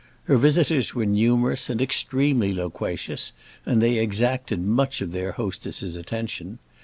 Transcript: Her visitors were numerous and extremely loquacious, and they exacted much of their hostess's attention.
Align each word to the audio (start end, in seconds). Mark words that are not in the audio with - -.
Her 0.23 0.35
visitors 0.35 0.95
were 0.95 1.05
numerous 1.05 1.69
and 1.69 1.79
extremely 1.79 2.51
loquacious, 2.55 3.33
and 3.67 3.83
they 3.83 3.99
exacted 3.99 4.59
much 4.59 4.99
of 4.99 5.11
their 5.11 5.33
hostess's 5.33 5.95
attention. 5.95 6.57